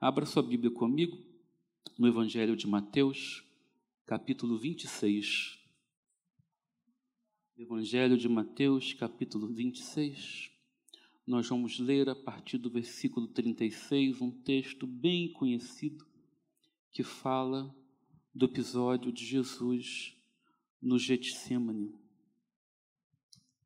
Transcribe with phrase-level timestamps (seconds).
[0.00, 1.18] Abra sua Bíblia comigo
[1.98, 3.44] no Evangelho de Mateus,
[4.06, 5.58] capítulo 26.
[7.56, 10.52] Evangelho de Mateus, capítulo 26.
[11.26, 16.06] Nós vamos ler a partir do versículo 36 um texto bem conhecido
[16.92, 17.74] que fala
[18.32, 20.16] do episódio de Jesus
[20.80, 21.92] no Getsemane.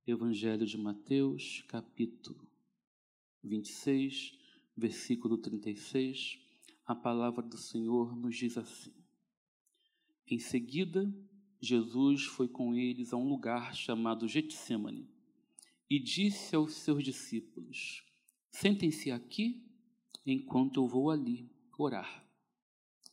[0.07, 2.49] Evangelho de Mateus, capítulo
[3.45, 4.42] 26,
[4.77, 6.39] versículo 36,
[6.87, 8.93] a palavra do Senhor nos diz assim:
[10.27, 11.13] Em seguida,
[11.61, 15.09] Jesus foi com eles a um lugar chamado Getsemane
[15.89, 18.03] e disse aos seus discípulos:
[18.51, 19.63] Sentem-se aqui
[20.27, 22.27] enquanto eu vou ali orar.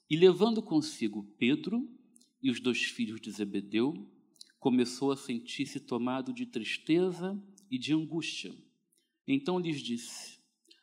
[0.09, 1.88] E levando consigo Pedro
[2.41, 4.09] e os dois filhos de Zebedeu,
[4.59, 8.55] começou a sentir-se tomado de tristeza e de angústia.
[9.28, 10.39] Então lhes disse: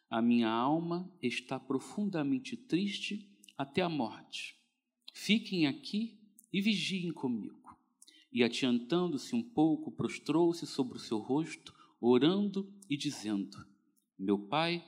[0.09, 3.29] a minha alma está profundamente triste
[3.59, 4.57] até a morte.
[5.13, 6.19] Fiquem aqui
[6.53, 7.77] e vigiem comigo.
[8.33, 13.67] E adiantando-se um pouco, prostrou-se sobre o seu rosto, orando e dizendo:
[14.19, 14.85] Meu pai,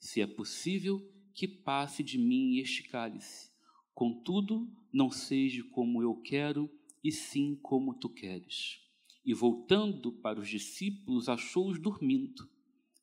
[0.00, 3.50] se é possível, que passe de mim este cálice.
[3.94, 6.70] Contudo, não seja como eu quero,
[7.04, 8.80] e sim como tu queres.
[9.24, 12.48] E voltando para os discípulos, achou-os dormindo.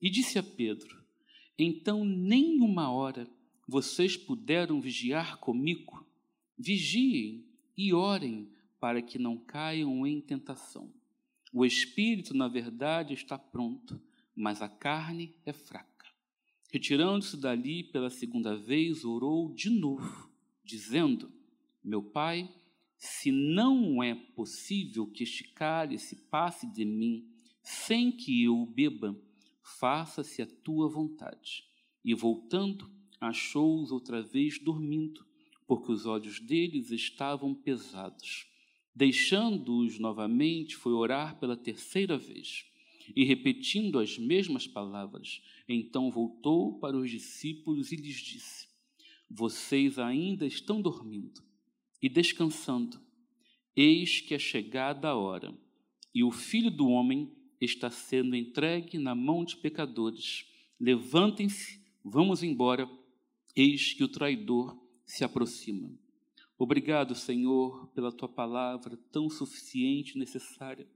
[0.02, 1.02] E disse a Pedro:
[1.57, 3.29] então, nem uma hora
[3.67, 6.05] vocês puderam vigiar comigo?
[6.57, 7.45] Vigiem
[7.77, 10.91] e orem para que não caiam em tentação.
[11.51, 14.01] O espírito, na verdade, está pronto,
[14.35, 16.07] mas a carne é fraca.
[16.71, 20.29] Retirando-se dali pela segunda vez, orou de novo,
[20.63, 21.31] dizendo:
[21.83, 22.51] Meu pai,
[22.97, 27.29] se não é possível que este cálice passe de mim
[27.61, 29.15] sem que eu o beba,
[29.64, 31.64] faça-se a tua vontade.
[32.03, 35.25] E voltando, achou-os outra vez dormindo,
[35.66, 38.45] porque os olhos deles estavam pesados.
[38.95, 42.65] Deixando-os novamente, foi orar pela terceira vez.
[43.15, 48.67] E repetindo as mesmas palavras, então voltou para os discípulos e lhes disse:
[49.30, 51.42] Vocês ainda estão dormindo
[52.02, 53.02] e descansando.
[53.76, 55.58] Eis que é chegada a hora,
[56.14, 57.32] e o filho do homem
[57.65, 60.45] está sendo entregue na mão de pecadores.
[60.79, 62.89] Levantem-se, vamos embora,
[63.55, 65.91] eis que o traidor se aproxima.
[66.57, 70.87] Obrigado, Senhor, pela tua palavra tão suficiente e necessária.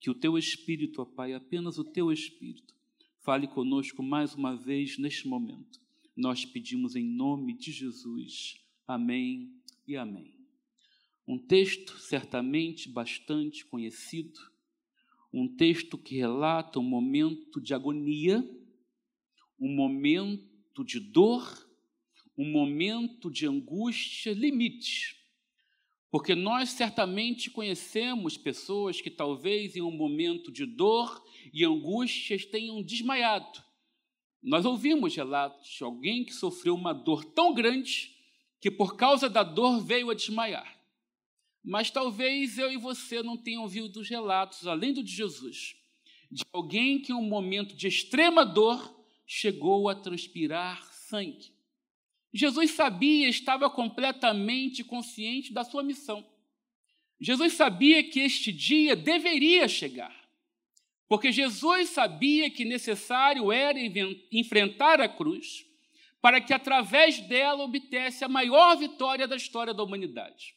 [0.00, 2.74] Que o teu Espírito, ó Pai, apenas o teu Espírito,
[3.20, 5.80] fale conosco mais uma vez neste momento.
[6.16, 8.56] Nós pedimos em nome de Jesus.
[8.86, 9.52] Amém
[9.86, 10.34] e amém.
[11.26, 14.38] Um texto certamente bastante conhecido
[15.36, 18.48] um texto que relata um momento de agonia,
[19.58, 21.68] um momento de dor,
[22.38, 25.16] um momento de angústia, limite.
[26.08, 31.20] Porque nós certamente conhecemos pessoas que talvez em um momento de dor
[31.52, 33.60] e angústias tenham desmaiado.
[34.40, 38.14] Nós ouvimos relatos de alguém que sofreu uma dor tão grande
[38.60, 40.73] que por causa da dor veio a desmaiar.
[41.64, 45.74] Mas talvez eu e você não tenham ouvido os relatos, além do de Jesus,
[46.30, 48.94] de alguém que em um momento de extrema dor
[49.26, 51.54] chegou a transpirar sangue.
[52.32, 56.26] Jesus sabia, estava completamente consciente da sua missão.
[57.18, 60.14] Jesus sabia que este dia deveria chegar,
[61.08, 63.78] porque Jesus sabia que necessário era
[64.30, 65.64] enfrentar a cruz
[66.20, 70.54] para que através dela obtesse a maior vitória da história da humanidade.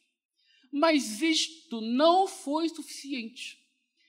[0.72, 3.58] Mas isto não foi suficiente.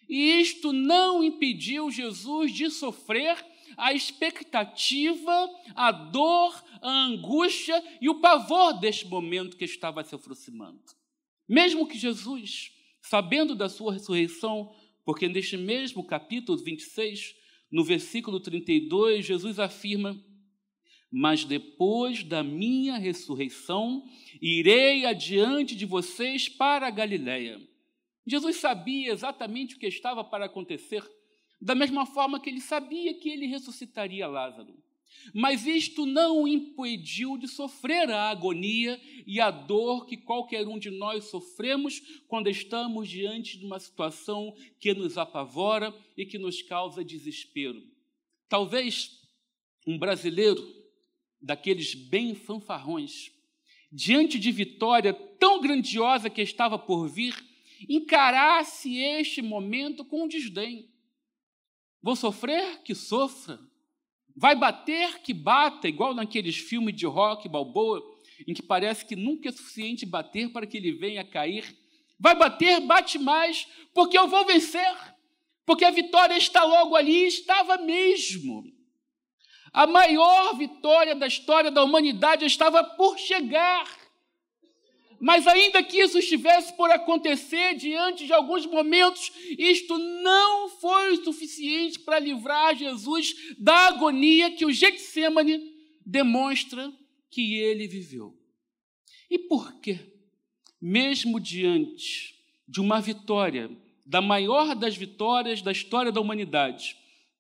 [0.08, 3.38] E isto não impediu Jesus de sofrer
[3.78, 10.82] a expectativa, a dor, a angústia e o pavor deste momento que estava se aproximando.
[11.48, 12.72] Mesmo que Jesus,
[13.02, 14.74] sabendo da sua ressurreição,
[15.06, 17.36] porque neste mesmo capítulo 26,
[17.72, 20.20] no versículo 32, Jesus afirma
[21.12, 24.04] mas depois da minha ressurreição,
[24.42, 27.60] irei adiante de vocês para a Galiléia.
[28.26, 31.04] Jesus sabia exatamente o que estava para acontecer,
[31.60, 34.78] da mesma forma que ele sabia que ele ressuscitaria Lázaro.
[35.34, 40.78] Mas isto não o impediu de sofrer a agonia e a dor que qualquer um
[40.78, 46.62] de nós sofremos quando estamos diante de uma situação que nos apavora e que nos
[46.62, 47.84] causa desespero.
[48.48, 49.20] Talvez
[49.86, 50.79] um brasileiro
[51.42, 53.32] daqueles bem fanfarrões,
[53.92, 57.36] diante de vitória tão grandiosa que estava por vir,
[57.88, 60.90] encarasse este momento com desdém.
[62.02, 62.82] Vou sofrer?
[62.84, 63.60] Que sofra.
[64.36, 68.02] Vai bater que bata, igual naqueles filmes de rock balboa,
[68.48, 71.78] em que parece que nunca é suficiente bater para que ele venha a cair.
[72.18, 74.96] Vai bater, bate mais, porque eu vou vencer,
[75.66, 78.79] porque a vitória está logo ali, estava mesmo.
[79.72, 83.86] A maior vitória da história da humanidade estava por chegar.
[85.20, 92.00] Mas ainda que isso estivesse por acontecer diante de alguns momentos, isto não foi suficiente
[92.00, 95.62] para livrar Jesus da agonia que o Getsemane
[96.06, 96.92] demonstra
[97.30, 98.34] que ele viveu.
[99.30, 100.00] E por quê?
[100.82, 102.36] Mesmo diante
[102.66, 103.70] de uma vitória,
[104.06, 106.96] da maior das vitórias da história da humanidade,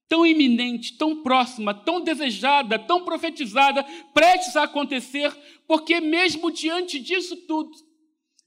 [0.09, 5.31] tão iminente, tão próxima, tão desejada, tão profetizada, prestes a acontecer,
[5.67, 7.71] porque mesmo diante disso tudo,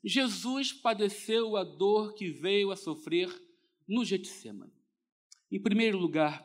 [0.05, 3.31] Jesus padeceu a dor que veio a sofrer
[3.87, 4.73] no Getsemane.
[5.51, 6.45] Em primeiro lugar,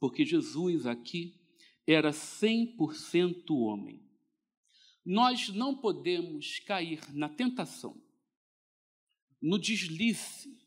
[0.00, 1.40] porque Jesus aqui
[1.86, 4.02] era 100% homem.
[5.06, 8.02] Nós não podemos cair na tentação,
[9.40, 10.63] no deslize,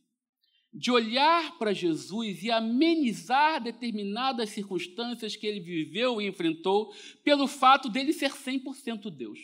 [0.77, 6.94] de olhar para Jesus e amenizar determinadas circunstâncias que ele viveu e enfrentou
[7.24, 9.39] pelo fato dele ser 100% Deus.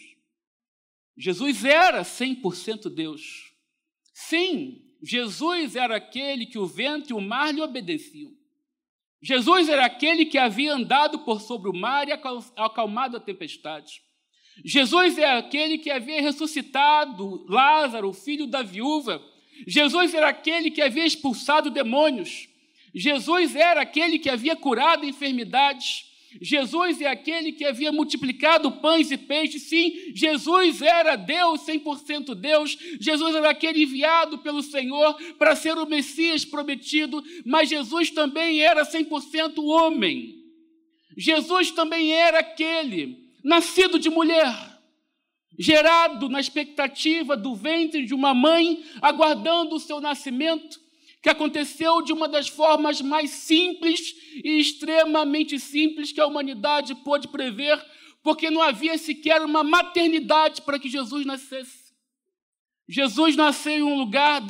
[1.17, 3.51] Jesus era 100% Deus.
[4.13, 8.31] Sim, Jesus era aquele que o vento e o mar lhe obedeciam.
[9.19, 14.03] Jesus era aquele que havia andado por sobre o mar e acalmado a tempestade.
[14.63, 19.19] Jesus é aquele que havia ressuscitado Lázaro, filho da viúva,
[19.67, 22.47] Jesus era aquele que havia expulsado demônios.
[22.93, 26.05] Jesus era aquele que havia curado enfermidades.
[26.41, 29.63] Jesus é aquele que havia multiplicado pães e peixes.
[29.63, 32.77] Sim, Jesus era Deus, 100% Deus.
[32.99, 38.83] Jesus era aquele enviado pelo Senhor para ser o Messias prometido, mas Jesus também era
[38.83, 40.43] 100% homem.
[41.15, 44.72] Jesus também era aquele nascido de mulher
[45.57, 50.79] gerado na expectativa do ventre de uma mãe, aguardando o seu nascimento,
[51.21, 54.13] que aconteceu de uma das formas mais simples
[54.43, 57.81] e extremamente simples que a humanidade pôde prever,
[58.21, 61.93] porque não havia sequer uma maternidade para que Jesus nascesse.
[62.87, 64.41] Jesus nasceu em um lugar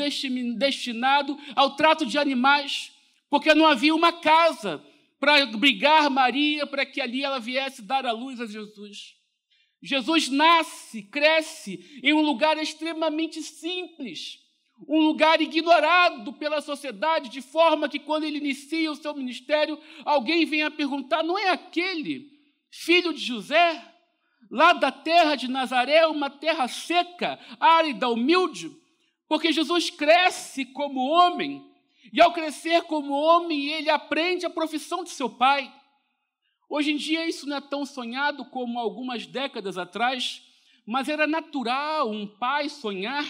[0.57, 2.91] destinado ao trato de animais,
[3.29, 4.83] porque não havia uma casa
[5.19, 9.15] para brigar Maria para que ali ela viesse dar a luz a Jesus.
[9.83, 14.39] Jesus nasce, cresce em um lugar extremamente simples,
[14.87, 20.45] um lugar ignorado pela sociedade, de forma que quando ele inicia o seu ministério, alguém
[20.45, 22.31] venha perguntar: não é aquele
[22.71, 23.93] filho de José,
[24.49, 28.71] lá da terra de Nazaré, uma terra seca, árida, humilde?
[29.27, 31.61] Porque Jesus cresce como homem,
[32.13, 35.73] e ao crescer como homem, ele aprende a profissão de seu pai.
[36.69, 40.41] Hoje em dia isso não é tão sonhado como algumas décadas atrás,
[40.85, 43.25] mas era natural um pai sonhar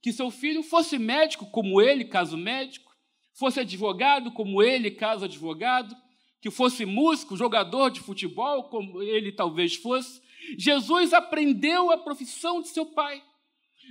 [0.00, 2.92] que seu filho fosse médico como ele, caso médico,
[3.32, 5.96] fosse advogado como ele, caso advogado,
[6.40, 10.20] que fosse músico, jogador de futebol como ele talvez fosse.
[10.58, 13.22] Jesus aprendeu a profissão de seu pai.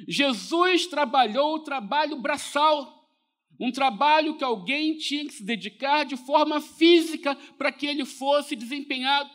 [0.08, 3.01] Jesus trabalhou o trabalho braçal
[3.62, 8.56] um trabalho que alguém tinha que se dedicar de forma física para que ele fosse
[8.56, 9.30] desempenhado,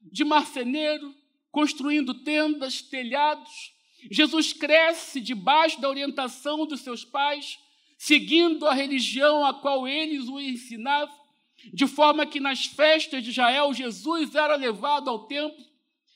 [0.00, 1.14] de marceneiro,
[1.52, 3.74] construindo tendas, telhados.
[4.10, 7.58] Jesus cresce debaixo da orientação dos seus pais,
[7.98, 11.14] seguindo a religião a qual eles o ensinavam,
[11.70, 15.62] de forma que nas festas de Israel Jesus era levado ao templo.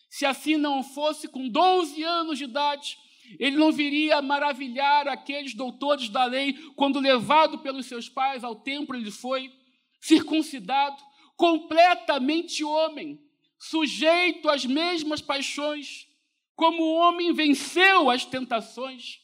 [0.09, 2.97] Se assim não fosse, com 12 anos de idade,
[3.39, 8.97] ele não viria maravilhar aqueles doutores da lei quando, levado pelos seus pais ao templo,
[8.97, 9.53] ele foi
[10.01, 11.03] circuncidado,
[11.37, 13.21] completamente homem,
[13.59, 16.07] sujeito às mesmas paixões,
[16.57, 19.21] como o homem venceu as tentações.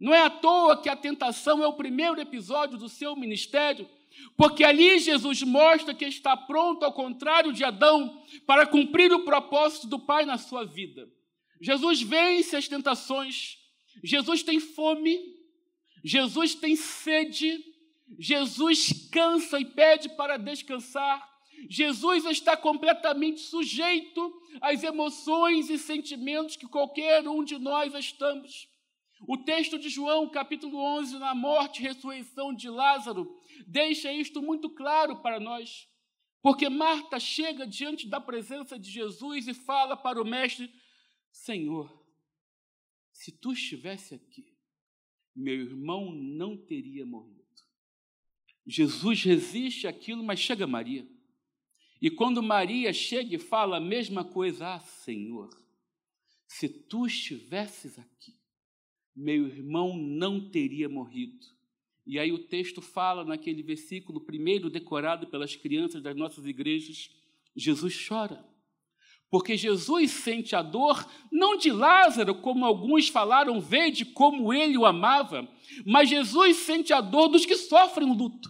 [0.00, 3.88] Não é à toa que a tentação é o primeiro episódio do seu ministério,
[4.36, 9.86] porque ali Jesus mostra que está pronto, ao contrário de Adão, para cumprir o propósito
[9.86, 11.08] do Pai na sua vida.
[11.60, 13.58] Jesus vence as tentações,
[14.02, 15.18] Jesus tem fome,
[16.04, 17.64] Jesus tem sede,
[18.18, 21.26] Jesus cansa e pede para descansar,
[21.68, 28.68] Jesus está completamente sujeito às emoções e sentimentos que qualquer um de nós estamos.
[29.26, 33.28] O texto de João, capítulo 11, na morte e ressurreição de Lázaro,
[33.66, 35.88] deixa isto muito claro para nós.
[36.40, 40.72] Porque Marta chega diante da presença de Jesus e fala para o Mestre:
[41.30, 42.04] Senhor,
[43.12, 44.56] se tu estivesse aqui,
[45.34, 47.38] meu irmão não teria morrido.
[48.66, 51.08] Jesus resiste aquilo, mas chega Maria.
[52.00, 55.48] E quando Maria chega e fala a mesma coisa, ah, Senhor,
[56.46, 58.34] se tu estivesses aqui,
[59.14, 61.44] meu irmão não teria morrido.
[62.06, 67.10] E aí o texto fala naquele versículo primeiro decorado pelas crianças das nossas igrejas,
[67.54, 68.46] Jesus chora.
[69.30, 74.86] Porque Jesus sente a dor não de Lázaro, como alguns falaram, vede como ele o
[74.86, 75.46] amava,
[75.84, 78.48] mas Jesus sente a dor dos que sofrem o luto.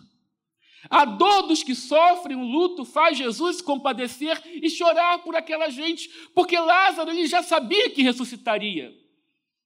[0.88, 5.68] A dor dos que sofrem o luto faz Jesus se compadecer e chorar por aquela
[5.68, 8.96] gente, porque Lázaro ele já sabia que ressuscitaria.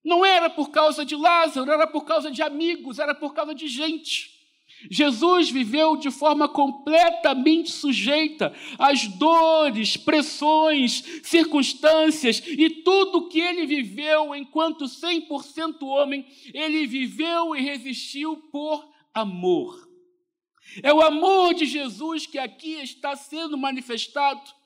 [0.02, 3.68] Não era por causa de Lázaro, era por causa de amigos, era por causa de
[3.68, 4.31] gente.
[4.90, 14.34] Jesus viveu de forma completamente sujeita às dores, pressões, circunstâncias e tudo que ele viveu
[14.34, 19.88] enquanto 100% homem, ele viveu e resistiu por amor.
[20.82, 24.61] É o amor de Jesus que aqui está sendo manifestado.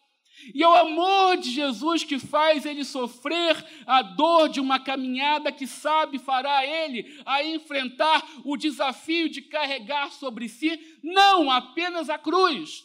[0.54, 5.50] E é o amor de Jesus que faz ele sofrer a dor de uma caminhada
[5.50, 12.18] que sabe fará ele a enfrentar o desafio de carregar sobre si não apenas a
[12.18, 12.84] cruz,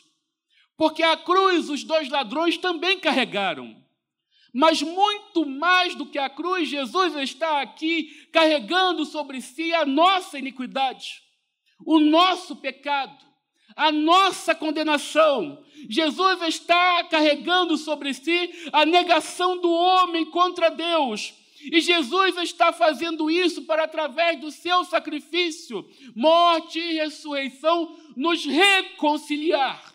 [0.77, 3.79] porque a cruz os dois ladrões também carregaram.
[4.53, 10.37] Mas muito mais do que a cruz, Jesus está aqui carregando sobre si a nossa
[10.37, 11.21] iniquidade
[11.85, 13.25] o nosso pecado,
[13.75, 15.63] a nossa condenação.
[15.89, 21.33] Jesus está carregando sobre si a negação do homem contra Deus.
[21.63, 29.93] E Jesus está fazendo isso para, através do seu sacrifício, morte e ressurreição, nos reconciliar,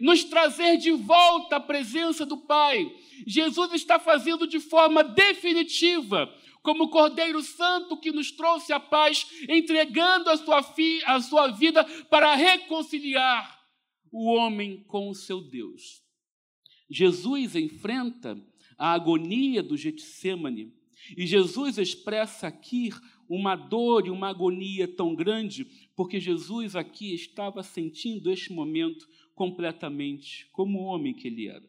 [0.00, 2.92] nos trazer de volta à presença do Pai.
[3.24, 6.32] Jesus está fazendo de forma definitiva
[6.66, 11.46] como o Cordeiro Santo que nos trouxe a paz, entregando a sua, fi, a sua
[11.46, 13.56] vida para reconciliar
[14.10, 16.02] o homem com o seu Deus.
[16.90, 18.36] Jesus enfrenta
[18.76, 20.74] a agonia do Getsemane
[21.16, 22.90] e Jesus expressa aqui
[23.28, 29.06] uma dor e uma agonia tão grande, porque Jesus aqui estava sentindo este momento
[29.36, 31.64] completamente como o homem que ele era.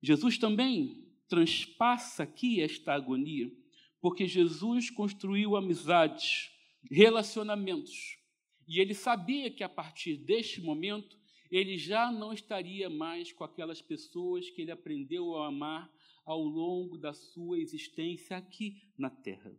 [0.00, 3.57] Jesus também transpassa aqui esta agonia
[4.00, 6.50] porque Jesus construiu amizades,
[6.90, 8.18] relacionamentos.
[8.66, 11.18] E ele sabia que a partir deste momento
[11.50, 15.90] ele já não estaria mais com aquelas pessoas que ele aprendeu a amar
[16.24, 19.56] ao longo da sua existência aqui na terra.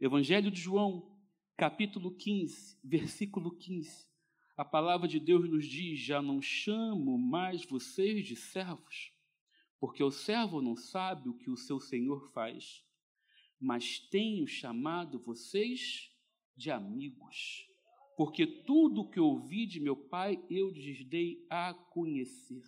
[0.00, 1.14] Evangelho de João,
[1.56, 4.08] capítulo 15, versículo 15.
[4.56, 9.12] A palavra de Deus nos diz: Já não chamo mais vocês de servos,
[9.78, 12.82] porque o servo não sabe o que o seu senhor faz
[13.60, 16.10] mas tenho chamado vocês
[16.56, 17.68] de amigos,
[18.16, 22.62] porque tudo o que ouvi de meu Pai eu lhes dei a conhecer.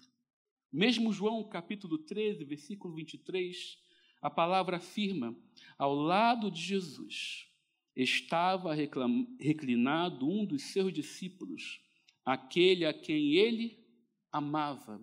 [0.71, 3.79] Mesmo João capítulo 13, versículo 23,
[4.21, 5.37] a palavra afirma:
[5.79, 7.49] ao lado de Jesus
[7.95, 11.81] estava reclinado um dos seus discípulos,
[12.25, 13.85] aquele a quem ele
[14.31, 15.01] amava.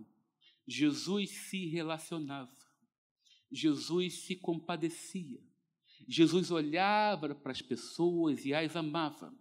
[0.67, 2.55] Jesus se relacionava,
[3.51, 5.39] Jesus se compadecia,
[6.07, 9.33] Jesus olhava para as pessoas e as amava.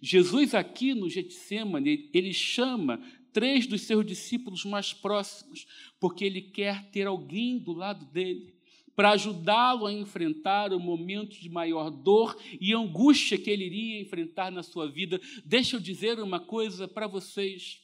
[0.00, 3.00] Jesus, aqui no Getsemane, ele chama
[3.32, 5.66] três dos seus discípulos mais próximos,
[6.00, 8.56] porque ele quer ter alguém do lado dele
[8.96, 14.50] para ajudá-lo a enfrentar o momento de maior dor e angústia que ele iria enfrentar
[14.50, 15.20] na sua vida.
[15.44, 17.82] Deixa eu dizer uma coisa para vocês.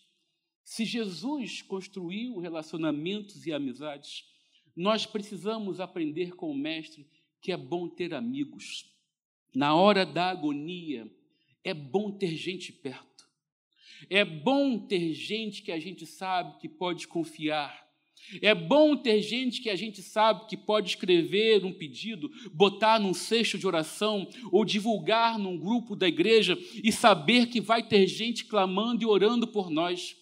[0.65, 4.25] Se Jesus construiu relacionamentos e amizades,
[4.75, 7.07] nós precisamos aprender com o Mestre
[7.43, 8.87] que é bom ter amigos.
[9.55, 11.11] Na hora da agonia,
[11.65, 13.27] é bom ter gente perto.
[14.09, 17.83] É bom ter gente que a gente sabe que pode confiar.
[18.41, 23.13] É bom ter gente que a gente sabe que pode escrever um pedido, botar num
[23.13, 28.45] cesto de oração ou divulgar num grupo da igreja e saber que vai ter gente
[28.45, 30.17] clamando e orando por nós.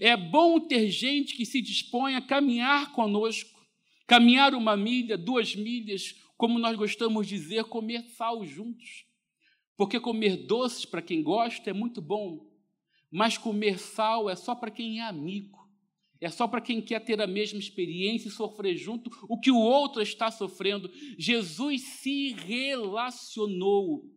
[0.00, 3.64] É bom ter gente que se dispõe a caminhar conosco,
[4.06, 9.06] caminhar uma milha, duas milhas, como nós gostamos de dizer, comer sal juntos.
[9.76, 12.46] Porque comer doces, para quem gosta, é muito bom,
[13.10, 15.64] mas comer sal é só para quem é amigo.
[16.20, 19.58] É só para quem quer ter a mesma experiência e sofrer junto o que o
[19.58, 20.90] outro está sofrendo.
[21.18, 24.10] Jesus se relacionou.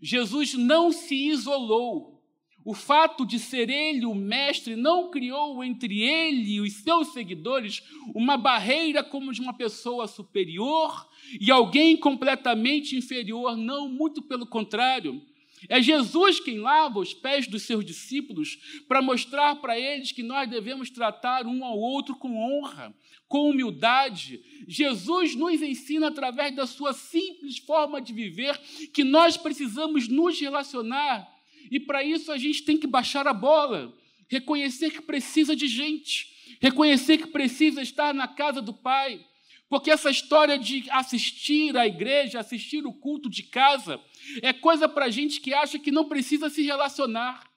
[0.00, 2.21] Jesus não se isolou.
[2.64, 7.82] O fato de ser ele o mestre não criou entre ele e os seus seguidores
[8.14, 11.08] uma barreira como de uma pessoa superior
[11.40, 15.20] e alguém completamente inferior, não, muito pelo contrário.
[15.68, 20.48] É Jesus quem lava os pés dos seus discípulos para mostrar para eles que nós
[20.48, 22.94] devemos tratar um ao outro com honra,
[23.28, 24.42] com humildade.
[24.66, 28.58] Jesus nos ensina através da sua simples forma de viver
[28.92, 31.31] que nós precisamos nos relacionar.
[31.72, 33.96] E para isso a gente tem que baixar a bola,
[34.28, 39.24] reconhecer que precisa de gente, reconhecer que precisa estar na casa do Pai.
[39.70, 43.98] Porque essa história de assistir à igreja, assistir o culto de casa,
[44.42, 47.50] é coisa para gente que acha que não precisa se relacionar.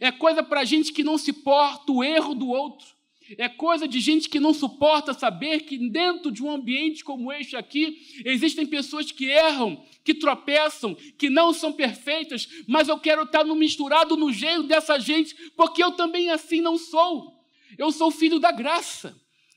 [0.00, 2.88] É coisa para gente que não se porta o erro do outro.
[3.36, 7.56] É coisa de gente que não suporta saber que dentro de um ambiente como este
[7.56, 13.44] aqui, existem pessoas que erram, que tropeçam, que não são perfeitas, mas eu quero estar
[13.44, 17.38] no misturado no jeito dessa gente, porque eu também assim não sou.
[17.76, 19.14] Eu sou filho da graça,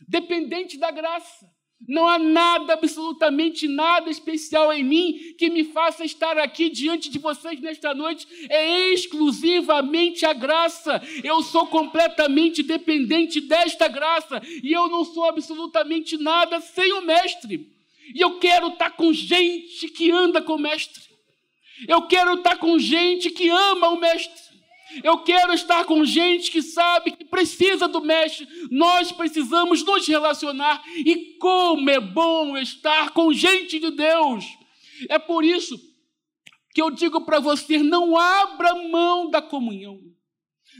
[0.07, 1.50] dependente da graça.
[1.87, 7.17] Não há nada, absolutamente nada especial em mim que me faça estar aqui diante de
[7.17, 8.27] vocês nesta noite.
[8.49, 11.01] É exclusivamente a graça.
[11.23, 14.41] Eu sou completamente dependente desta graça.
[14.63, 17.67] E eu não sou absolutamente nada sem o Mestre.
[18.13, 21.01] E eu quero estar com gente que anda com o Mestre.
[21.87, 24.50] Eu quero estar com gente que ama o Mestre.
[25.03, 28.47] Eu quero estar com gente que sabe que precisa do mestre.
[28.69, 30.83] Nós precisamos nos relacionar.
[30.95, 34.45] E como é bom estar com gente de Deus.
[35.09, 35.79] É por isso
[36.73, 39.99] que eu digo para você: não abra mão da comunhão.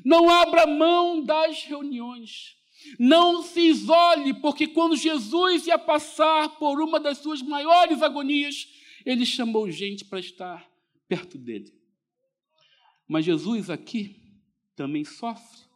[0.05, 2.55] Não abra mão das reuniões.
[2.97, 8.67] Não se isole, porque quando Jesus ia passar por uma das suas maiores agonias,
[9.05, 10.67] ele chamou gente para estar
[11.07, 11.80] perto dele.
[13.11, 14.15] Mas Jesus aqui
[14.73, 15.67] também sofre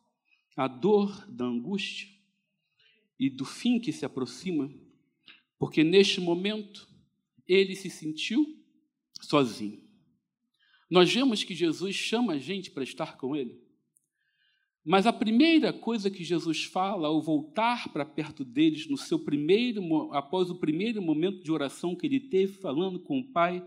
[0.56, 2.08] a dor da angústia
[3.20, 4.74] e do fim que se aproxima,
[5.60, 6.88] porque neste momento
[7.46, 8.58] ele se sentiu
[9.20, 9.84] sozinho.
[10.90, 13.62] Nós vemos que Jesus chama a gente para estar com ele.
[14.82, 19.84] Mas a primeira coisa que Jesus fala ao voltar para perto deles no seu primeiro
[20.14, 23.62] após o primeiro momento de oração que ele teve falando com o Pai,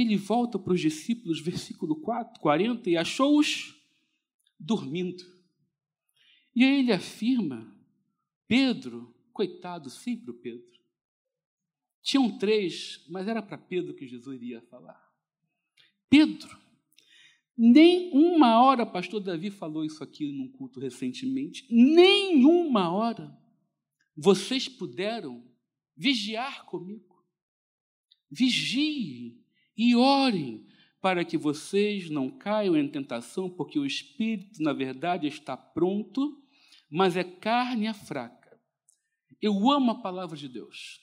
[0.00, 3.74] ele volta para os discípulos, versículo 4, 40, e achou-os
[4.58, 5.24] dormindo.
[6.54, 7.76] E aí ele afirma:
[8.46, 10.68] Pedro, coitado, sempre o Pedro.
[12.00, 15.02] Tinham três, mas era para Pedro que Jesus iria falar.
[16.08, 16.56] Pedro,
[17.56, 23.36] nem uma hora, pastor Davi falou isso aqui num culto recentemente, nem uma hora
[24.16, 25.44] vocês puderam
[25.96, 27.24] vigiar comigo.
[28.30, 29.37] Vigiem
[29.78, 30.66] e orem
[31.00, 36.42] para que vocês não caiam em tentação, porque o espírito, na verdade, está pronto,
[36.90, 38.60] mas é carne é fraca.
[39.40, 41.00] Eu amo a palavra de Deus,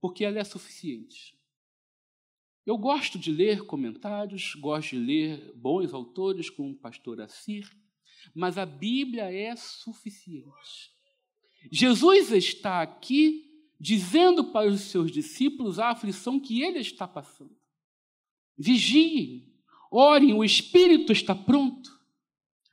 [0.00, 1.36] porque ela é suficiente.
[2.64, 7.68] Eu gosto de ler comentários, gosto de ler bons autores, como o pastor Assir,
[8.32, 10.94] mas a Bíblia é suficiente.
[11.72, 17.63] Jesus está aqui dizendo para os seus discípulos a aflição que ele está passando.
[18.56, 19.52] Vigiem,
[19.90, 21.90] orem, o espírito está pronto,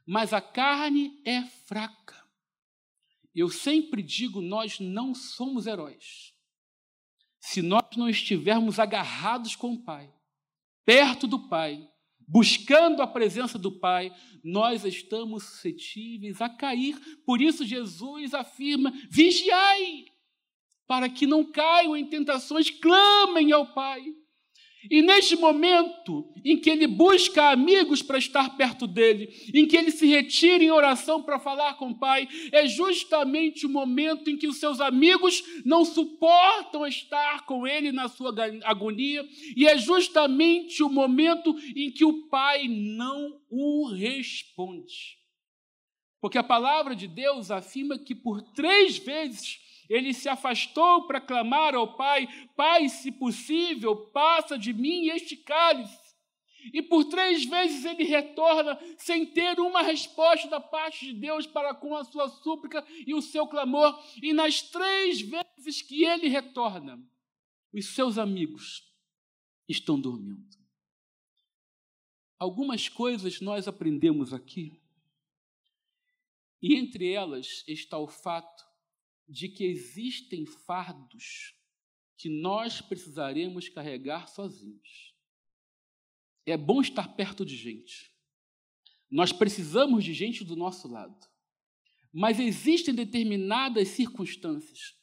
[0.06, 2.22] mas a carne é fraca.
[3.34, 6.34] Eu sempre digo: nós não somos heróis.
[7.40, 10.14] Se nós não estivermos agarrados com o Pai,
[10.86, 11.90] perto do Pai,
[12.28, 14.14] buscando a presença do Pai,
[14.44, 16.98] nós estamos suscetíveis a cair.
[17.26, 20.06] Por isso, Jesus afirma: vigiai,
[20.86, 24.04] para que não caiam em tentações, clamem ao Pai.
[24.90, 29.92] E neste momento em que ele busca amigos para estar perto dele, em que ele
[29.92, 34.48] se retira em oração para falar com o Pai, é justamente o momento em que
[34.48, 39.24] os seus amigos não suportam estar com ele na sua agonia,
[39.56, 45.22] e é justamente o momento em que o Pai não o responde.
[46.20, 49.60] Porque a palavra de Deus afirma que por três vezes
[49.92, 52.26] ele se afastou para clamar ao Pai:
[52.56, 56.00] Pai, se possível, passa de mim este cálice.
[56.74, 61.74] E por três vezes ele retorna sem ter uma resposta da parte de Deus para
[61.74, 64.00] com a sua súplica e o seu clamor.
[64.22, 67.04] E nas três vezes que ele retorna,
[67.74, 68.88] os seus amigos
[69.68, 70.58] estão dormindo.
[72.40, 74.80] Algumas coisas nós aprendemos aqui,
[76.62, 78.71] e entre elas está o fato
[79.28, 81.56] de que existem fardos
[82.18, 85.16] que nós precisaremos carregar sozinhos.
[86.46, 88.12] É bom estar perto de gente.
[89.10, 91.18] Nós precisamos de gente do nosso lado.
[92.14, 94.96] Mas existem determinadas circunstâncias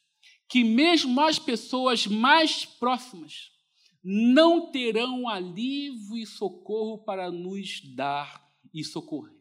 [0.47, 3.51] que, mesmo as pessoas mais próximas,
[4.03, 9.37] não terão alívio e socorro para nos dar e socorrer.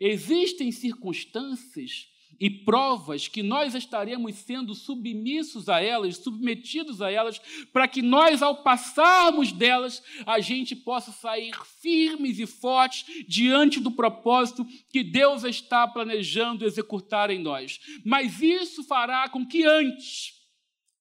[0.00, 7.40] Existem circunstâncias e provas que nós estaremos sendo submissos a elas, submetidos a elas,
[7.72, 13.90] para que nós, ao passarmos delas, a gente possa sair firmes e fortes diante do
[13.90, 17.80] propósito que Deus está planejando executar em nós.
[18.04, 20.32] Mas isso fará com que antes,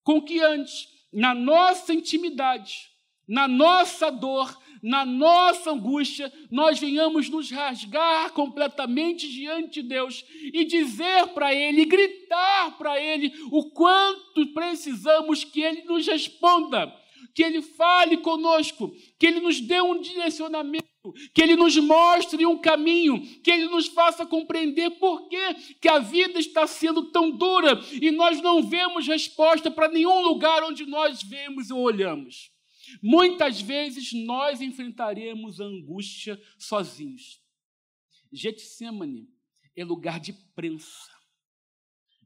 [0.03, 2.94] com que antes, na nossa intimidade,
[3.27, 10.63] na nossa dor, na nossa angústia, nós venhamos nos rasgar completamente diante de Deus e
[10.63, 16.93] dizer para Ele, gritar para Ele o quanto precisamos que Ele nos responda,
[17.33, 20.85] que Ele fale conosco, que Ele nos dê um direcionamento,
[21.33, 25.97] que Ele nos mostre um caminho, que Ele nos faça compreender por que, que a
[25.97, 31.23] vida está sendo tão dura e nós não vemos resposta para nenhum lugar onde nós
[31.23, 32.54] vemos ou olhamos.
[33.01, 37.41] Muitas vezes nós enfrentaremos a angústia sozinhos.
[38.31, 39.29] Getsemane
[39.75, 41.11] é lugar de prensa.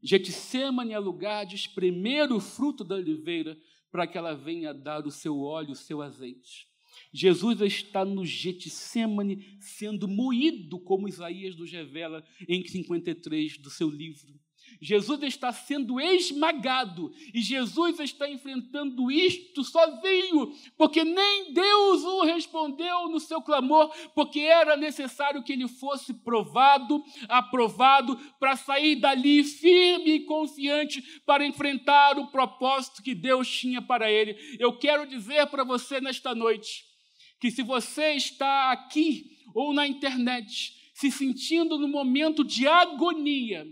[0.01, 3.57] Getsemane é lugar de espremer o fruto da oliveira
[3.91, 6.67] para que ela venha dar o seu óleo, o seu azeite.
[7.13, 14.39] Jesus está no Getsemane sendo moído, como Isaías nos revela em 53 do seu livro.
[14.81, 23.09] Jesus está sendo esmagado e Jesus está enfrentando isto sozinho, porque nem Deus o respondeu
[23.09, 30.11] no seu clamor, porque era necessário que ele fosse provado, aprovado, para sair dali firme
[30.11, 34.37] e confiante para enfrentar o propósito que Deus tinha para ele.
[34.59, 36.85] Eu quero dizer para você nesta noite
[37.39, 43.65] que se você está aqui ou na internet se sentindo no momento de agonia,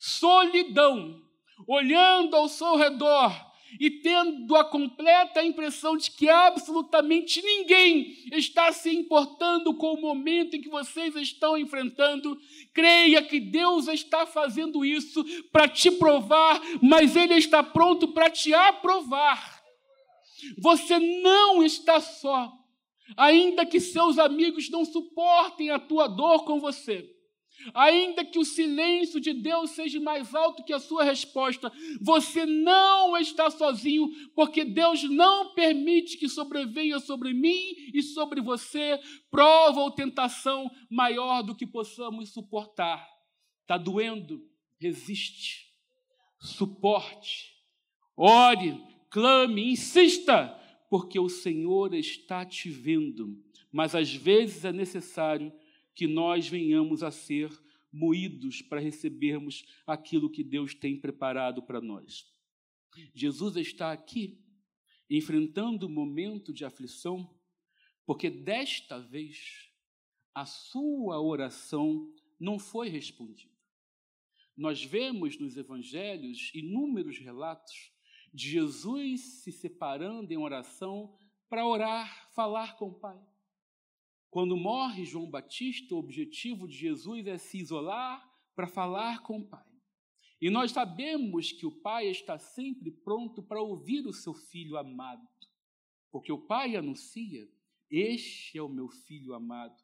[0.00, 1.22] solidão,
[1.68, 3.30] olhando ao seu redor
[3.78, 10.56] e tendo a completa impressão de que absolutamente ninguém está se importando com o momento
[10.56, 12.36] em que vocês estão enfrentando,
[12.72, 18.52] creia que Deus está fazendo isso para te provar, mas Ele está pronto para te
[18.54, 19.60] aprovar.
[20.58, 22.50] Você não está só,
[23.16, 27.19] ainda que seus amigos não suportem a tua dor com você.
[27.74, 33.16] Ainda que o silêncio de Deus seja mais alto que a sua resposta, você não
[33.16, 38.98] está sozinho, porque Deus não permite que sobrevenha sobre mim e sobre você
[39.30, 43.06] prova ou tentação maior do que possamos suportar.
[43.62, 44.44] Está doendo?
[44.78, 45.70] Resiste.
[46.40, 47.54] Suporte.
[48.16, 50.56] Ore, clame, insista,
[50.88, 53.38] porque o Senhor está te vendo.
[53.72, 55.52] Mas às vezes é necessário
[55.94, 57.50] que nós venhamos a ser
[57.92, 62.26] moídos para recebermos aquilo que Deus tem preparado para nós.
[63.14, 64.40] Jesus está aqui
[65.08, 67.36] enfrentando o momento de aflição,
[68.06, 69.70] porque desta vez
[70.34, 73.50] a sua oração não foi respondida.
[74.56, 77.92] Nós vemos nos evangelhos inúmeros relatos
[78.32, 81.16] de Jesus se separando em oração
[81.48, 83.18] para orar, falar com o Pai.
[84.30, 89.44] Quando morre João Batista, o objetivo de Jesus é se isolar para falar com o
[89.44, 89.64] Pai.
[90.40, 95.26] E nós sabemos que o Pai está sempre pronto para ouvir o seu filho amado,
[96.12, 97.46] porque o Pai anuncia:
[97.90, 99.76] Este é o meu filho amado,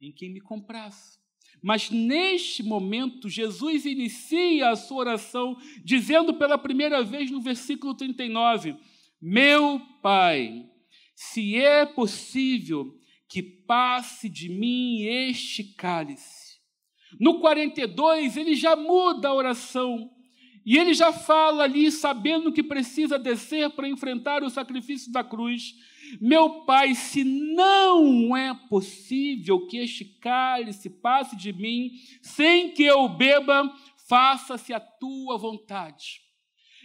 [0.00, 1.18] em quem me compraço.
[1.62, 8.76] Mas neste momento, Jesus inicia a sua oração dizendo pela primeira vez no versículo 39:
[9.20, 10.70] Meu Pai,
[11.14, 16.58] se é possível, que passe de mim este cálice.
[17.18, 20.10] No 42, ele já muda a oração.
[20.66, 25.74] E ele já fala ali, sabendo que precisa descer para enfrentar o sacrifício da cruz.
[26.20, 33.06] Meu pai, se não é possível que este cálice passe de mim sem que eu
[33.08, 33.70] beba,
[34.08, 36.22] faça-se a tua vontade.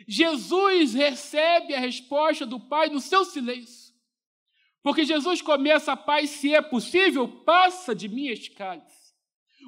[0.07, 3.88] Jesus recebe a resposta do pai no seu silêncio.
[4.81, 8.55] Porque Jesus começa a paz, se é possível, passa de mim este.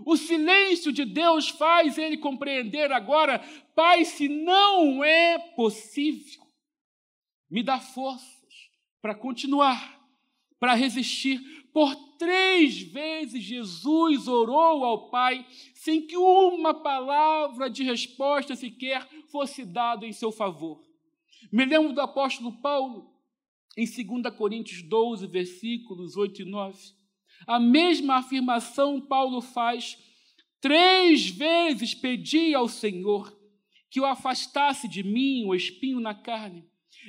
[0.05, 3.39] O silêncio de Deus faz ele compreender agora,
[3.75, 6.41] Pai, se não é possível,
[7.49, 8.31] me dá forças
[9.01, 9.99] para continuar,
[10.59, 11.39] para resistir.
[11.73, 19.65] Por três vezes Jesus orou ao Pai, sem que uma palavra de resposta sequer fosse
[19.65, 20.81] dada em seu favor.
[21.51, 23.10] Me lembro do apóstolo Paulo,
[23.77, 26.77] em 2 Coríntios 12, versículos 8 e 9.
[27.47, 29.97] A mesma afirmação Paulo faz.
[30.59, 33.35] Três vezes pedi ao Senhor
[33.89, 36.63] que o afastasse de mim o espinho na carne.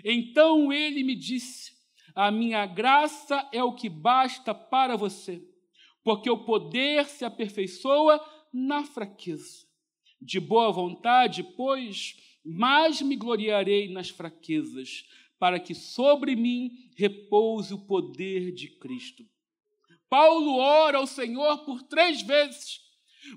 [0.05, 1.73] Então ele me disse:
[2.15, 5.43] A minha graça é o que basta para você,
[6.03, 9.67] porque o poder se aperfeiçoa na fraqueza.
[10.21, 15.05] De boa vontade, pois, mais me gloriarei nas fraquezas,
[15.43, 19.25] para que sobre mim repouse o poder de Cristo.
[20.09, 22.79] Paulo ora ao Senhor por três vezes,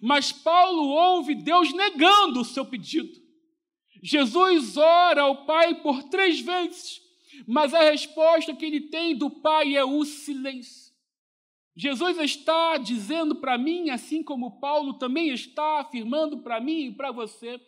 [0.04, 3.20] mas Paulo ouve Deus negando o seu pedido.
[4.04, 7.02] Jesus ora ao Pai por três vezes,
[7.48, 10.94] mas a resposta que ele tem do Pai é o silêncio.
[11.76, 17.12] Jesus está dizendo para mim, assim como Paulo também está afirmando para mim e para
[17.12, 17.60] você,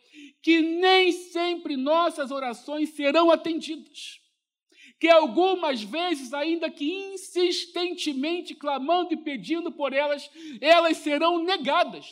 [0.43, 4.26] que nem sempre nossas orações serão atendidas.
[4.99, 10.29] Que algumas vezes, ainda que insistentemente clamando e pedindo por elas,
[10.59, 12.07] elas serão negadas.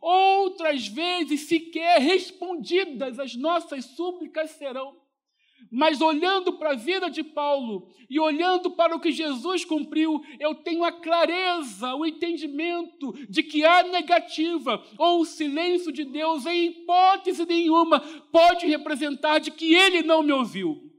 [0.00, 5.00] Outras vezes, sequer respondidas as nossas súplicas serão.
[5.70, 10.54] Mas olhando para a vida de Paulo e olhando para o que Jesus cumpriu, eu
[10.56, 16.66] tenho a clareza, o entendimento de que a negativa ou o silêncio de Deus, em
[16.66, 20.91] hipótese nenhuma, pode representar de que ele não me ouviu.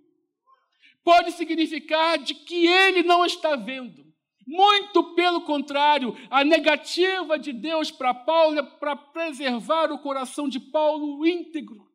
[1.04, 4.04] Pode significar de que ele não está vendo.
[4.46, 10.60] Muito pelo contrário, a negativa de Deus para Paulo é para preservar o coração de
[10.60, 11.94] Paulo íntegro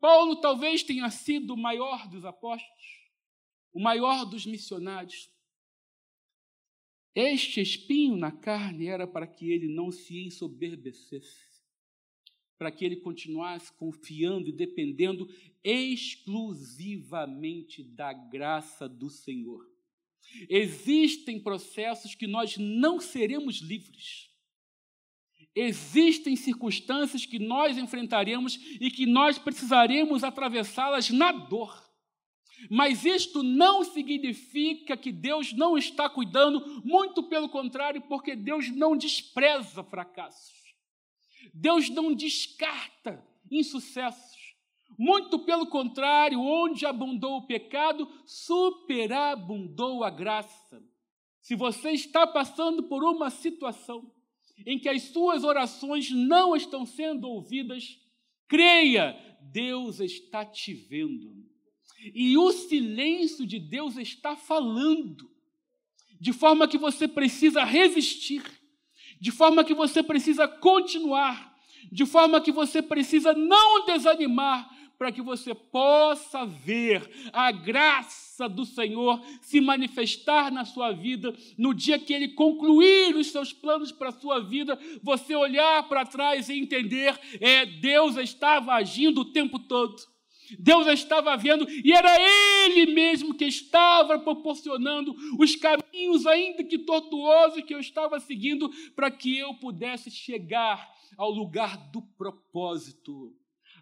[0.00, 3.10] Paulo talvez tenha sido o maior dos apóstolos,
[3.70, 5.30] o maior dos missionários.
[7.14, 11.49] Este espinho na carne era para que ele não se ensoberbecesse,
[12.60, 15.26] para que ele continuasse confiando e dependendo
[15.64, 19.66] exclusivamente da graça do Senhor.
[20.46, 24.28] Existem processos que nós não seremos livres
[25.52, 31.76] existem circunstâncias que nós enfrentaremos e que nós precisaremos atravessá-las na dor.
[32.70, 38.96] Mas isto não significa que Deus não está cuidando, muito pelo contrário, porque Deus não
[38.96, 40.59] despreza fracassos.
[41.52, 44.38] Deus não descarta insucessos.
[44.98, 50.82] Muito pelo contrário, onde abundou o pecado, superabundou a graça.
[51.40, 54.12] Se você está passando por uma situação
[54.66, 57.98] em que as suas orações não estão sendo ouvidas,
[58.46, 61.34] creia, Deus está te vendo.
[62.14, 65.30] E o silêncio de Deus está falando,
[66.20, 68.42] de forma que você precisa resistir,
[69.20, 71.54] de forma que você precisa continuar,
[71.92, 74.68] de forma que você precisa não desanimar,
[75.00, 81.72] para que você possa ver a graça do Senhor se manifestar na sua vida, no
[81.72, 86.50] dia que Ele concluir os seus planos para a sua vida, você olhar para trás
[86.50, 89.96] e entender: é, Deus estava agindo o tempo todo.
[90.58, 97.62] Deus estava vendo e era Ele mesmo que estava proporcionando os caminhos, ainda que tortuosos,
[97.62, 103.34] que eu estava seguindo para que eu pudesse chegar ao lugar do propósito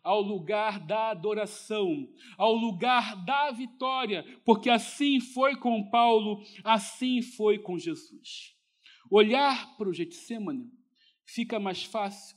[0.02, 7.58] ao lugar da adoração, ao lugar da vitória, porque assim foi com Paulo, assim foi
[7.58, 8.54] com Jesus.
[9.10, 10.70] Olhar para o Getsemane
[11.24, 12.36] fica mais fácil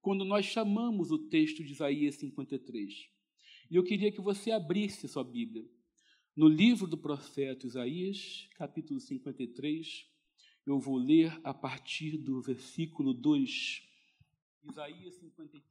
[0.00, 3.17] quando nós chamamos o texto de Isaías 53.
[3.70, 5.68] E eu queria que você abrisse sua Bíblia.
[6.34, 10.06] No livro do profeta Isaías, capítulo 53,
[10.64, 13.82] eu vou ler a partir do versículo 2.
[14.64, 15.68] Isaías 53.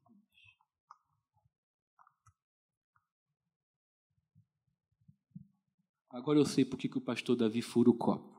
[6.10, 8.37] Agora eu sei por que o pastor Davi fura o copo.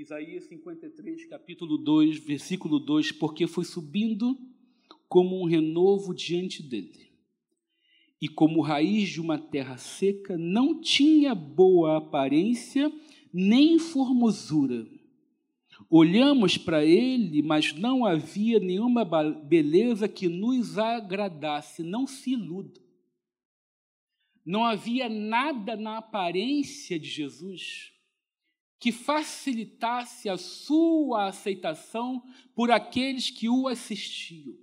[0.00, 4.38] Isaías 53, capítulo 2, versículo 2: Porque foi subindo
[5.08, 7.10] como um renovo diante dele,
[8.20, 12.92] e como raiz de uma terra seca, não tinha boa aparência
[13.32, 14.86] nem formosura
[15.90, 22.78] Olhamos para ele, mas não havia nenhuma beleza que nos agradasse, não se iluda.
[24.44, 27.97] Não havia nada na aparência de Jesus
[28.78, 32.22] que facilitasse a sua aceitação
[32.54, 34.56] por aqueles que o assistiam.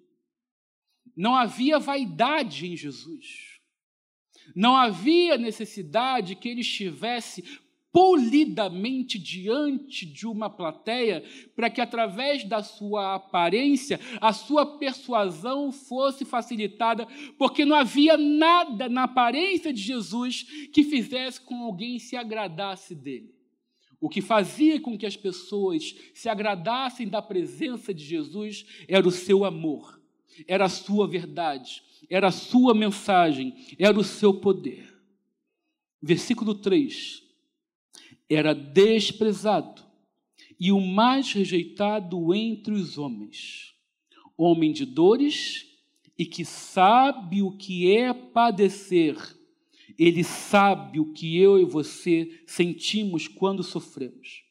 [1.16, 3.60] Não havia vaidade em Jesus.
[4.56, 7.44] Não havia necessidade que ele estivesse
[7.92, 11.24] polidamente diante de uma plateia,
[11.56, 18.90] para que através da sua aparência, a sua persuasão fosse facilitada, porque não havia nada
[18.90, 23.35] na aparência de Jesus que fizesse com alguém se agradasse dele.
[24.06, 29.10] O que fazia com que as pessoas se agradassem da presença de Jesus era o
[29.10, 30.00] seu amor,
[30.48, 34.96] era a sua verdade, era a sua mensagem, era o seu poder.
[36.00, 37.24] Versículo 3:
[38.30, 39.82] Era desprezado
[40.60, 43.74] e o mais rejeitado entre os homens,
[44.38, 45.66] homem de dores
[46.16, 49.18] e que sabe o que é padecer.
[49.98, 54.44] Ele sabe o que eu e você sentimos quando sofremos.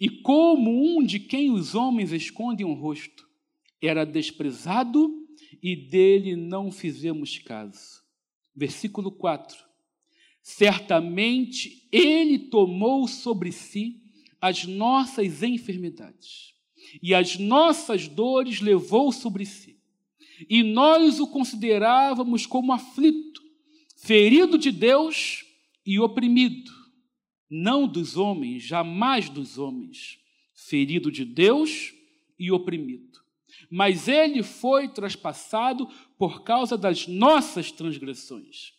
[0.00, 3.28] E como um de quem os homens escondem o rosto,
[3.82, 5.26] era desprezado
[5.62, 8.02] e dele não fizemos caso.
[8.54, 9.56] Versículo 4.
[10.42, 14.02] Certamente ele tomou sobre si
[14.40, 16.54] as nossas enfermidades
[17.02, 19.78] e as nossas dores levou sobre si.
[20.48, 23.42] E nós o considerávamos como aflito,
[24.08, 25.44] ferido de Deus
[25.84, 26.72] e oprimido,
[27.50, 30.18] não dos homens, jamais dos homens,
[30.54, 31.92] ferido de Deus
[32.38, 33.18] e oprimido.
[33.70, 38.72] Mas ele foi traspassado por causa das nossas transgressões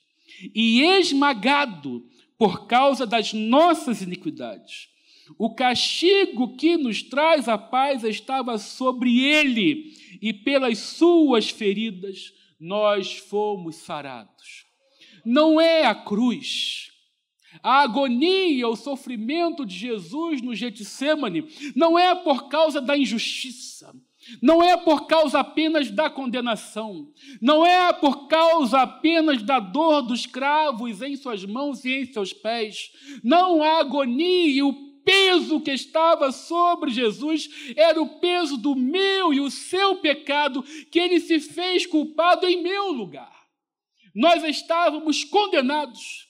[0.55, 4.89] e esmagado por causa das nossas iniquidades.
[5.37, 13.15] O castigo que nos traz a paz estava sobre ele, e pelas suas feridas nós
[13.15, 14.68] fomos sarados.
[15.25, 16.89] Não é a cruz.
[17.63, 23.93] A agonia, o sofrimento de Jesus no Getsemane não é por causa da injustiça,
[24.41, 30.25] não é por causa apenas da condenação, não é por causa apenas da dor dos
[30.25, 32.91] cravos em suas mãos e em seus pés.
[33.23, 39.33] Não a agonia e o peso que estava sobre Jesus era o peso do meu
[39.33, 43.38] e o seu pecado, que ele se fez culpado em meu lugar.
[44.15, 46.27] Nós estávamos condenados.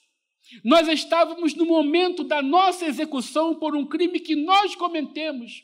[0.64, 5.64] Nós estávamos no momento da nossa execução por um crime que nós cometemos.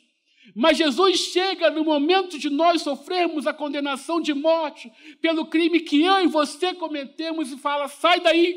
[0.54, 6.02] Mas Jesus chega no momento de nós sofrermos a condenação de morte pelo crime que
[6.02, 8.56] eu e você cometemos e fala: sai daí,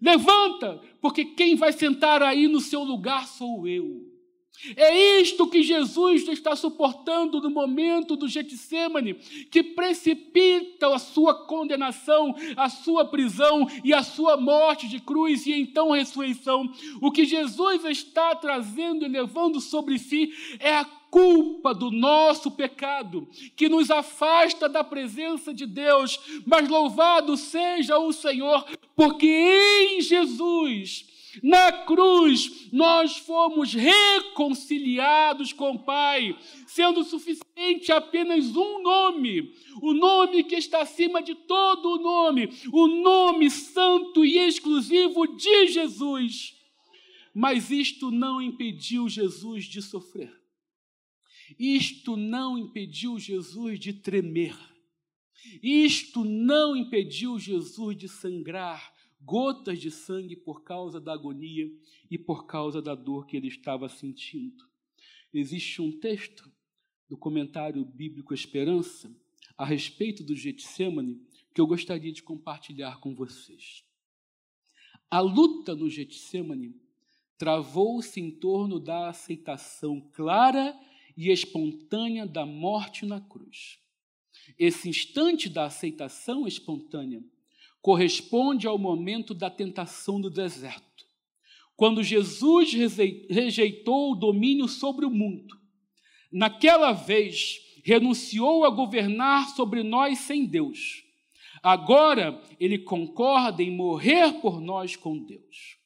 [0.00, 4.13] levanta, porque quem vai sentar aí no seu lugar sou eu.
[4.76, 9.14] É isto que Jesus está suportando no momento do Getsemane,
[9.50, 15.52] que precipita a sua condenação, a sua prisão e a sua morte de cruz e
[15.52, 16.72] então ressurreição.
[17.00, 23.28] O que Jesus está trazendo e levando sobre si é a culpa do nosso pecado,
[23.54, 26.18] que nos afasta da presença de Deus.
[26.46, 28.64] Mas louvado seja o Senhor,
[28.96, 38.82] porque em Jesus na cruz, nós fomos reconciliados com o Pai, sendo suficiente apenas um
[38.82, 45.26] nome, o nome que está acima de todo o nome, o nome santo e exclusivo
[45.26, 46.54] de Jesus.
[47.34, 50.32] Mas isto não impediu Jesus de sofrer.
[51.58, 54.56] Isto não impediu Jesus de tremer.
[55.62, 58.94] Isto não impediu Jesus de sangrar
[59.24, 61.70] gotas de sangue por causa da agonia
[62.10, 64.64] e por causa da dor que ele estava sentindo.
[65.32, 66.50] Existe um texto
[67.08, 69.14] do comentário bíblico Esperança
[69.56, 71.20] a respeito do Getsemane
[71.54, 73.84] que eu gostaria de compartilhar com vocês.
[75.10, 76.74] A luta no Getsemane
[77.38, 80.78] travou-se em torno da aceitação clara
[81.16, 83.78] e espontânea da morte na cruz.
[84.58, 87.24] Esse instante da aceitação espontânea
[87.84, 91.04] corresponde ao momento da tentação do deserto,
[91.76, 92.72] quando Jesus
[93.28, 95.54] rejeitou o domínio sobre o mundo.
[96.32, 101.04] Naquela vez, renunciou a governar sobre nós sem Deus.
[101.62, 105.76] Agora, ele concorda em morrer por nós com Deus.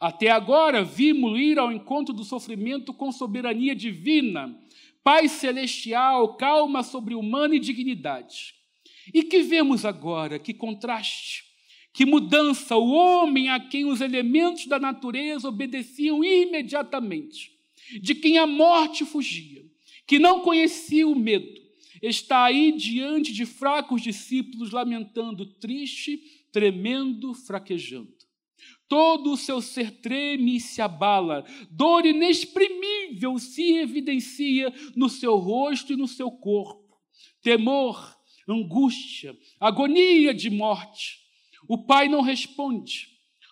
[0.00, 4.52] Até agora, vimos ir ao encontro do sofrimento com soberania divina,
[5.04, 8.56] paz celestial, calma sobre-humana e dignidade.
[9.12, 10.38] E que vemos agora?
[10.38, 11.44] Que contraste,
[11.92, 12.76] que mudança!
[12.76, 17.52] O homem a quem os elementos da natureza obedeciam imediatamente,
[18.00, 19.64] de quem a morte fugia,
[20.06, 21.60] que não conhecia o medo,
[22.02, 26.20] está aí diante de fracos discípulos, lamentando, triste,
[26.52, 28.14] tremendo, fraquejando.
[28.88, 35.92] Todo o seu ser treme e se abala, dor inexprimível se evidencia no seu rosto
[35.92, 36.96] e no seu corpo.
[37.42, 38.16] Temor,
[38.48, 41.18] angústia, agonia de morte.
[41.68, 43.08] O pai não responde.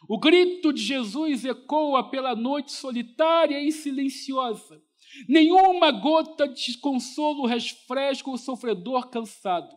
[0.08, 4.82] O grito de Jesus ecoa pela noite solitária e silenciosa.
[5.28, 9.74] Nenhuma gota de consolo refresca o sofredor cansado.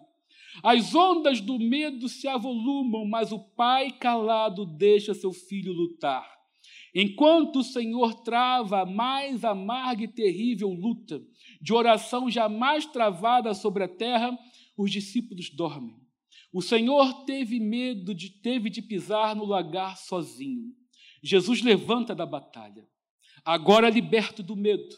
[0.64, 6.28] As ondas do medo se avolumam, mas o pai calado deixa seu filho lutar.
[6.96, 11.22] Enquanto o Senhor trava a mais amarga e terrível luta
[11.62, 14.38] de oração jamais travada sobre a terra,
[14.78, 15.96] os discípulos dormem.
[16.54, 20.72] O Senhor teve medo de teve de pisar no lagar sozinho.
[21.22, 22.88] Jesus levanta da batalha,
[23.44, 24.96] agora liberto do medo.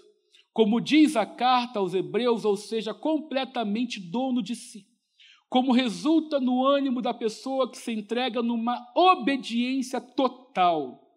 [0.52, 4.86] Como diz a carta aos Hebreus, ou seja, completamente dono de si.
[5.48, 11.10] Como resulta no ânimo da pessoa que se entrega numa obediência total.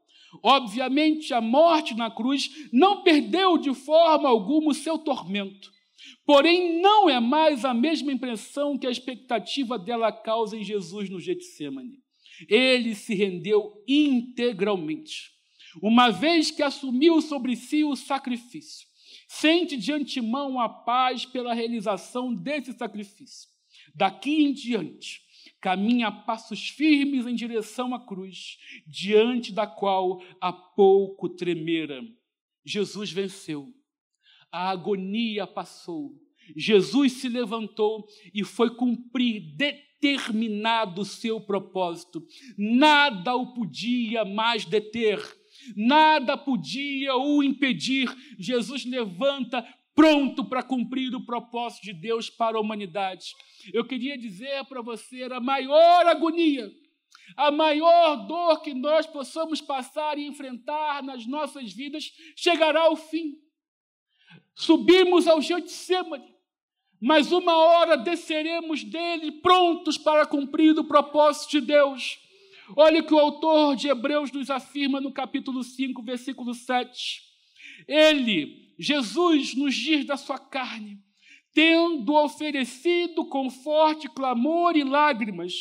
[0.43, 5.71] Obviamente, a morte na cruz não perdeu de forma alguma o seu tormento.
[6.25, 11.21] Porém, não é mais a mesma impressão que a expectativa dela causa em Jesus no
[11.21, 12.01] Getsemane.
[12.49, 15.33] Ele se rendeu integralmente.
[15.83, 18.87] Uma vez que assumiu sobre si o sacrifício,
[19.27, 23.49] sente de antemão a paz pela realização desse sacrifício.
[23.95, 25.21] Daqui em diante,
[25.61, 32.03] caminha a passos firmes em direção à cruz, diante da qual há pouco tremera.
[32.65, 33.73] Jesus venceu.
[34.53, 36.13] A agonia passou.
[36.55, 42.27] Jesus se levantou e foi cumprir determinado o seu propósito.
[42.59, 45.19] Nada o podia mais deter,
[45.77, 48.15] nada podia o impedir.
[48.39, 53.35] Jesus levanta pronto para cumprir o propósito de Deus para a humanidade.
[53.73, 56.71] Eu queria dizer para você a maior agonia,
[57.37, 63.39] a maior dor que nós possamos passar e enfrentar nas nossas vidas chegará ao fim.
[64.55, 66.33] Subimos ao Getsemane,
[67.01, 72.19] mas uma hora desceremos dele prontos para cumprir o propósito de Deus.
[72.77, 77.21] Olha o que o autor de Hebreus nos afirma no capítulo 5, versículo 7.
[77.89, 80.99] Ele, Jesus, nos dias da sua carne,
[81.53, 85.53] tendo oferecido com forte clamor e lágrimas,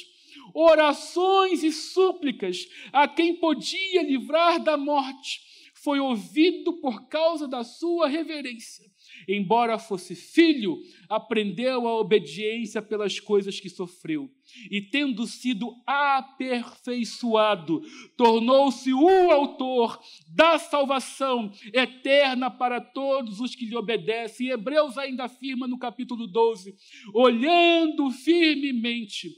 [0.54, 5.42] orações e súplicas a quem podia livrar da morte,
[5.84, 8.92] foi ouvido por causa da sua reverência
[9.28, 10.78] embora fosse filho,
[11.10, 14.32] aprendeu a obediência pelas coisas que sofreu.
[14.70, 17.82] E tendo sido aperfeiçoado,
[18.18, 24.48] tornou-se o autor da salvação eterna para todos os que lhe obedecem.
[24.48, 26.76] E Hebreus ainda afirma no capítulo 12:
[27.14, 29.30] olhando firmemente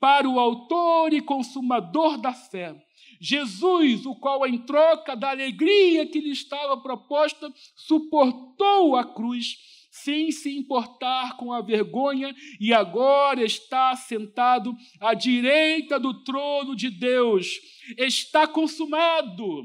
[0.00, 2.74] para o autor e consumador da fé
[3.22, 9.54] Jesus, o qual, em troca da alegria que lhe estava proposta, suportou a cruz,
[9.92, 16.90] sem se importar com a vergonha, e agora está sentado à direita do trono de
[16.90, 17.60] Deus.
[17.96, 19.62] Está consumado.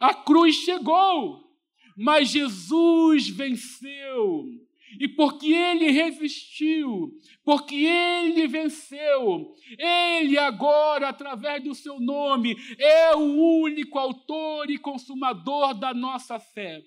[0.00, 1.42] A cruz chegou,
[1.96, 4.44] mas Jesus venceu.
[5.00, 7.12] E porque ele resistiu,
[7.48, 15.72] porque ele venceu, ele agora, através do seu nome, é o único autor e consumador
[15.72, 16.82] da nossa fé.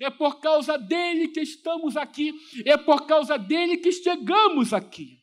[0.00, 2.32] É por causa dele que estamos aqui,
[2.64, 5.18] é por causa dele que chegamos aqui,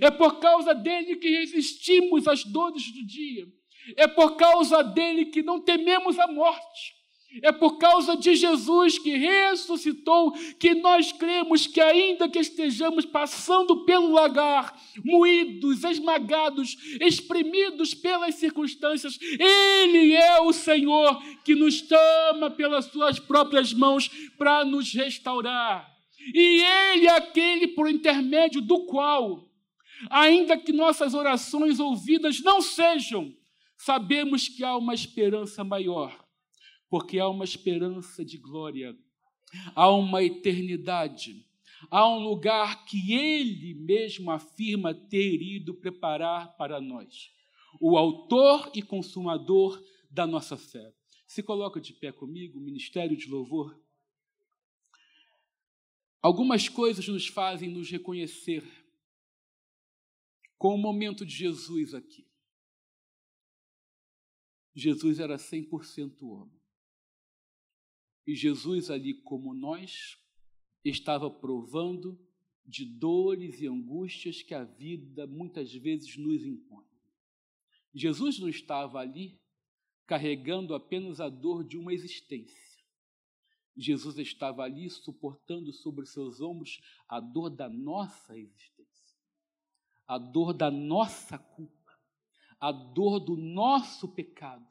[0.00, 3.44] é por causa dele que resistimos às dores do dia,
[3.96, 6.97] é por causa dele que não tememos a morte.
[7.42, 13.84] É por causa de Jesus que ressuscitou que nós cremos que, ainda que estejamos passando
[13.84, 14.74] pelo lagar,
[15.04, 23.74] moídos, esmagados, exprimidos pelas circunstâncias, Ele é o Senhor que nos toma pelas Suas próprias
[23.74, 24.08] mãos
[24.38, 25.86] para nos restaurar.
[26.34, 29.44] E Ele é aquele por intermédio do qual,
[30.08, 33.34] ainda que nossas orações ouvidas não sejam,
[33.76, 36.26] sabemos que há uma esperança maior
[36.88, 38.96] porque há uma esperança de glória,
[39.74, 41.46] há uma eternidade,
[41.90, 47.30] há um lugar que Ele mesmo afirma ter ido preparar para nós,
[47.80, 50.94] o Autor e Consumador da nossa fé.
[51.26, 53.78] Se coloca de pé comigo, Ministério de Louvor.
[56.22, 58.64] Algumas coisas nos fazem nos reconhecer
[60.56, 62.26] com o momento de Jesus aqui.
[64.74, 66.57] Jesus era 100% homem.
[68.28, 70.18] E Jesus, ali como nós,
[70.84, 72.20] estava provando
[72.62, 76.84] de dores e angústias que a vida muitas vezes nos impõe.
[77.94, 79.40] Jesus não estava ali
[80.06, 82.84] carregando apenas a dor de uma existência.
[83.74, 89.16] Jesus estava ali suportando sobre seus ombros a dor da nossa existência,
[90.06, 91.98] a dor da nossa culpa,
[92.60, 94.68] a dor do nosso pecado.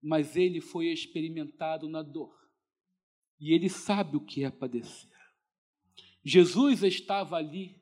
[0.00, 2.41] Mas ele foi experimentado na dor
[3.42, 5.10] e ele sabe o que é padecer.
[6.24, 7.76] Jesus estava ali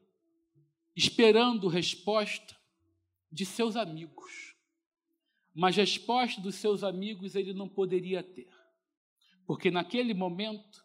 [0.96, 2.56] esperando resposta
[3.30, 4.56] de seus amigos,
[5.54, 8.48] mas resposta dos seus amigos ele não poderia ter,
[9.46, 10.82] porque naquele momento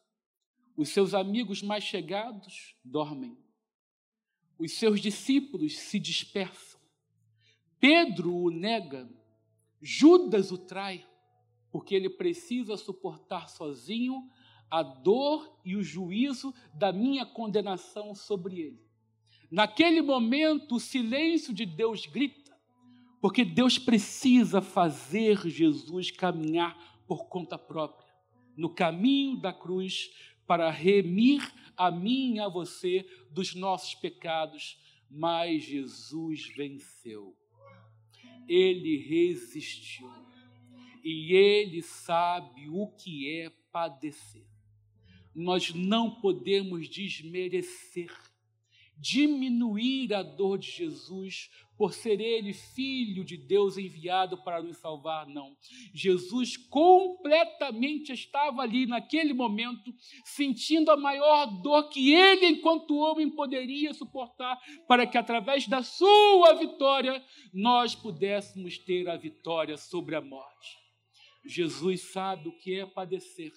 [0.75, 3.37] os seus amigos mais chegados dormem,
[4.59, 6.81] os seus discípulos se dispersam,
[7.79, 9.09] Pedro o nega,
[9.81, 11.07] Judas o trai,
[11.71, 14.29] porque ele precisa suportar sozinho
[14.75, 18.85] a dor e o juízo da minha condenação sobre ele.
[19.49, 22.51] Naquele momento, o silêncio de Deus grita,
[23.21, 28.13] porque Deus precisa fazer Jesus caminhar por conta própria,
[28.57, 30.11] no caminho da cruz,
[30.45, 31.41] para remir
[31.77, 34.77] a mim e a você dos nossos pecados,
[35.09, 37.33] mas Jesus venceu.
[38.45, 40.11] Ele resistiu.
[41.01, 44.54] E ele sabe o que é padecer.
[45.35, 48.11] Nós não podemos desmerecer
[48.97, 55.27] diminuir a dor de Jesus por ser ele filho de Deus enviado para nos salvar,
[55.27, 55.57] não.
[55.93, 63.93] Jesus completamente estava ali naquele momento, sentindo a maior dor que ele, enquanto homem, poderia
[63.93, 64.57] suportar,
[64.87, 67.21] para que através da sua vitória
[67.53, 70.77] nós pudéssemos ter a vitória sobre a morte.
[71.45, 73.51] Jesus sabe o que é padecer.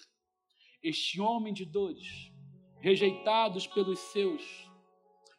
[0.81, 2.31] Este homem de dores,
[2.79, 4.43] rejeitados pelos seus,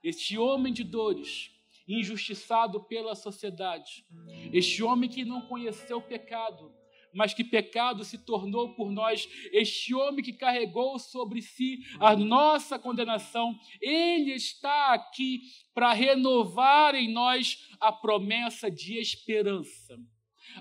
[0.02, 1.50] este homem de dores,
[1.88, 4.04] injustiçado pela sociedade,
[4.52, 6.72] este homem que não conheceu pecado,
[7.12, 12.78] mas que pecado se tornou por nós, este homem que carregou sobre si a nossa
[12.78, 15.42] condenação, ele está aqui
[15.74, 19.98] para renovar em nós a promessa de esperança.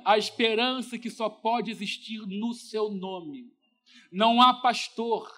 [0.03, 3.58] A esperança que só pode existir no seu nome.
[4.11, 5.29] Não há pastor,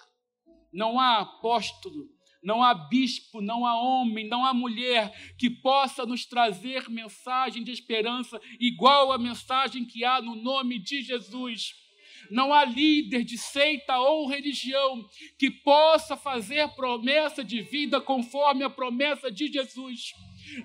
[0.72, 2.08] não há apóstolo,
[2.42, 7.70] não há bispo, não há homem, não há mulher que possa nos trazer mensagem de
[7.70, 11.74] esperança igual à mensagem que há no nome de Jesus.
[12.30, 15.06] Não há líder de seita ou religião
[15.38, 20.12] que possa fazer promessa de vida conforme a promessa de Jesus.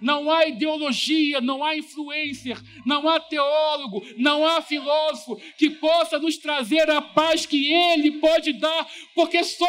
[0.01, 6.38] Não há ideologia, não há influencer, não há teólogo, não há filósofo que possa nos
[6.38, 9.67] trazer a paz que Ele pode dar, porque só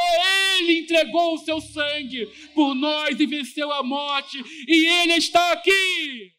[0.58, 6.37] Ele entregou o seu sangue por nós e venceu a morte, e Ele está aqui